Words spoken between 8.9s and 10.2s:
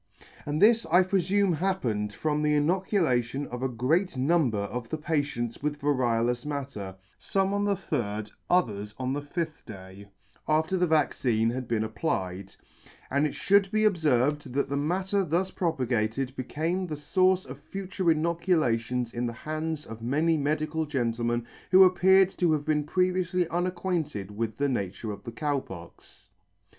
on the fifth day)